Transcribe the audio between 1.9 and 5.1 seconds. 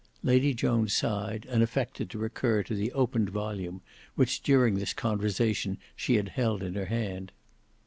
to recur to the opened volume which during this